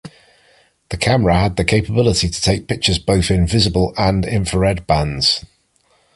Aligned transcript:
The 0.89 0.97
camera 0.97 1.37
had 1.37 1.57
the 1.57 1.63
capability 1.63 2.27
to 2.27 2.41
take 2.41 2.67
pictures 2.67 2.97
both 2.97 3.29
in 3.29 3.45
visible 3.45 3.93
and 3.99 4.25
infrared 4.25 4.87
bands. 4.87 5.45